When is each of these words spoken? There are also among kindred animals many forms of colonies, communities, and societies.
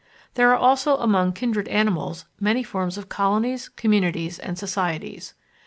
There 0.33 0.49
are 0.51 0.55
also 0.57 0.97
among 0.97 1.33
kindred 1.33 1.67
animals 1.67 2.25
many 2.39 2.63
forms 2.63 2.97
of 2.97 3.07
colonies, 3.07 3.69
communities, 3.69 4.39
and 4.39 4.57
societies. 4.57 5.35